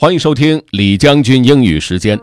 [0.00, 2.16] 欢迎收听李将军英语时间。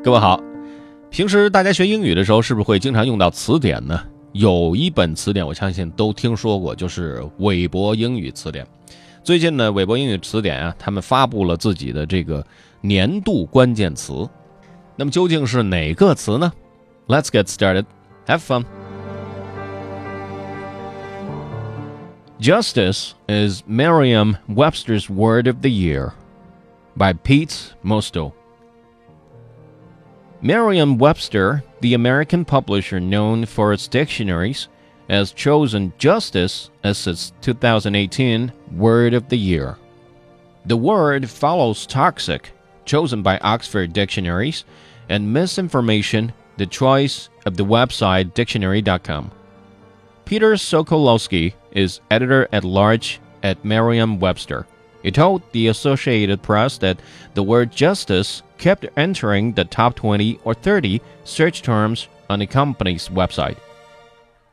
[0.00, 0.40] 各位好，
[1.10, 4.00] 平时大家学英语的时候，是不是会经常用到词典呢？
[4.30, 8.64] 有一本词典，我相信都听说过，就是韦伯英语词典。
[9.24, 12.46] 最近呢，韦伯英语词典啊，他们发布了自己的这个
[12.80, 14.24] 年度关键词。
[14.94, 16.52] 那么究竟是哪个词呢
[17.08, 17.86] ？Let's get started.
[18.28, 18.66] Have fun.
[22.42, 26.12] Justice is Merriam Webster's Word of the Year
[26.96, 28.32] by Pete Musto.
[30.40, 34.66] Merriam Webster, the American publisher known for its dictionaries,
[35.08, 39.78] has chosen justice as its 2018 Word of the Year.
[40.66, 42.50] The word follows toxic,
[42.84, 44.64] chosen by Oxford Dictionaries,
[45.08, 49.30] and misinformation, the choice of the website dictionary.com.
[50.24, 54.66] Peter Sokolowski is editor at large at Merriam Webster.
[55.02, 57.00] He told the Associated Press that
[57.34, 63.08] the word justice kept entering the top 20 or 30 search terms on the company's
[63.08, 63.58] website.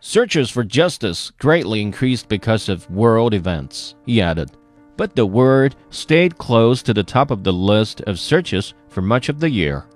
[0.00, 4.50] Searches for justice greatly increased because of world events, he added,
[4.96, 9.28] but the word stayed close to the top of the list of searches for much
[9.28, 9.86] of the year.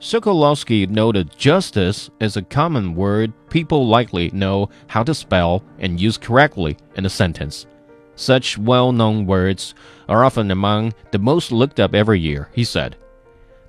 [0.00, 6.16] Sokolowski noted justice is a common word people likely know how to spell and use
[6.16, 7.66] correctly in a sentence.
[8.14, 9.74] Such well known words
[10.08, 12.96] are often among the most looked up every year, he said.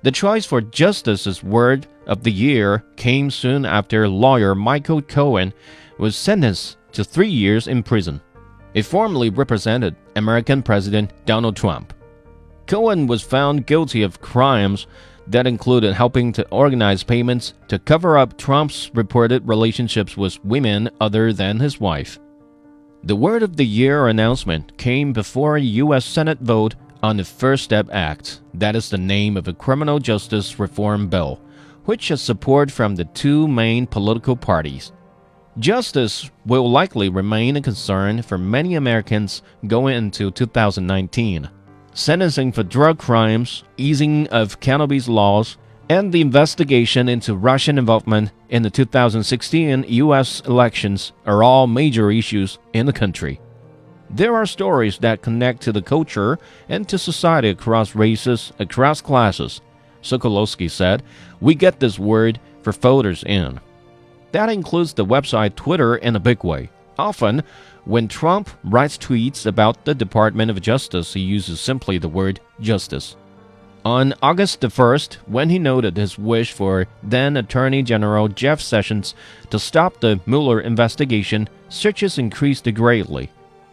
[0.02, 5.52] The choice for Justice's Word of the Year came soon after lawyer Michael Cohen
[5.98, 8.20] was sentenced to three years in prison.
[8.72, 11.92] It formerly represented American President Donald Trump.
[12.68, 14.86] Cohen was found guilty of crimes
[15.30, 21.32] that included helping to organize payments to cover up Trump's reported relationships with women other
[21.32, 22.18] than his wife.
[23.04, 26.04] The Word of the Year announcement came before a U.S.
[26.04, 30.58] Senate vote on the First Step Act, that is the name of a criminal justice
[30.58, 31.40] reform bill,
[31.84, 34.92] which has support from the two main political parties.
[35.58, 41.48] Justice will likely remain a concern for many Americans going into 2019
[41.92, 45.56] sentencing for drug crimes, easing of cannabis laws,
[45.88, 50.40] and the investigation into Russian involvement in the 2016 U.S.
[50.46, 53.40] elections are all major issues in the country.
[54.08, 59.60] There are stories that connect to the culture and to society across races, across classes.
[60.02, 61.02] Sokolowski said,
[61.40, 63.60] We get this word for voters in.
[64.32, 66.70] That includes the website Twitter in a big way.
[67.00, 67.44] Often,
[67.86, 73.16] when Trump writes tweets about the Department of Justice, he uses simply the word justice.
[73.86, 79.14] On August the 1st, when he noted his wish for then Attorney General Jeff Sessions
[79.48, 83.30] to stop the Mueller investigation, searches increased greatly.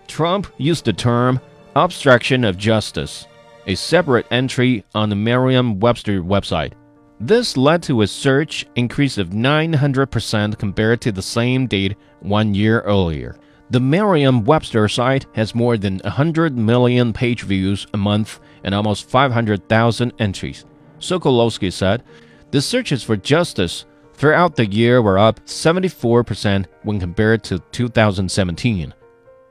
[0.07, 1.41] Trump used the term
[1.75, 3.27] obstruction of justice,
[3.65, 6.71] a separate entry on the Merriam Webster website.
[7.19, 12.81] This led to a search increase of 900% compared to the same date one year
[12.81, 13.37] earlier.
[13.71, 19.09] The Merriam Webster site has more than 100 million page views a month and almost
[19.09, 20.63] 500,000 entries.
[20.99, 22.03] Sokolowski said
[22.51, 28.93] the searches for justice throughout the year were up 74% when compared to 2017.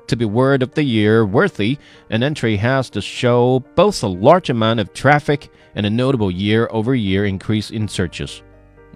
[0.09, 1.79] To be word of the year worthy,
[2.11, 6.69] an entry has to show both a large amount of traffic and a notable year
[6.71, 8.43] over year increase in searches.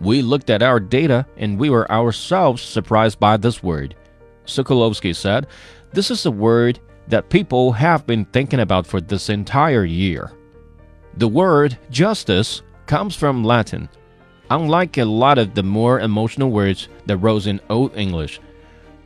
[0.00, 3.97] We looked at our data and we were ourselves surprised by this word.
[4.47, 5.48] Sokolowski said,
[5.93, 6.78] This is a word
[7.09, 10.31] that people have been thinking about for this entire year.
[11.16, 13.88] The word justice comes from Latin.
[14.48, 18.41] Unlike a lot of the more emotional words that rose in Old English,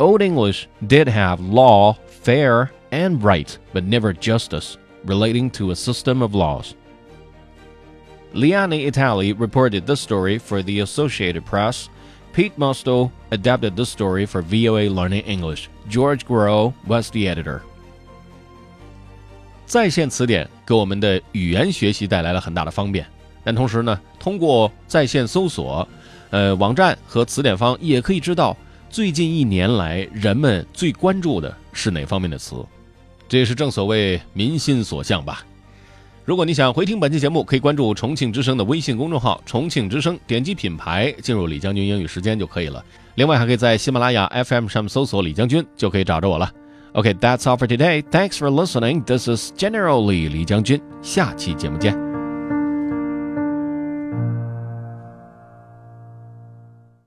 [0.01, 6.21] Old English did have law, fair, and right, but never justice, relating to a system
[6.21, 6.75] of laws.
[8.35, 11.89] Leanne Italie reported this story for the Associated Press.
[12.33, 15.69] Pete Musto adapted this story for VOA Learning English.
[15.89, 17.61] George Grow was the editor.
[19.67, 23.07] 在线词典给我们的语言学习带来了很大的方便，
[23.45, 25.87] 但同时呢，通过在线搜索，
[26.31, 28.57] 呃，网站和词典方也可以知道
[28.95, 32.65] 最近一年来人们最关注的是哪方面的词。
[33.29, 35.45] 这也是正所谓民心所向吧。
[36.25, 42.85] 如果你想回听本期节目，可以关注重庆之声的微信公众号“重庆之声”，点击品牌进入李将军英语时间就可以了。
[43.17, 46.49] 另外，还可以在喜马拉雅 FM 上搜索“李将军”，就可以找着我了。
[46.93, 48.01] OK，that's all for today.
[48.13, 49.03] Thanks for listening.
[49.03, 50.81] This is General Li 李将军。
[51.03, 52.04] 下期节目见。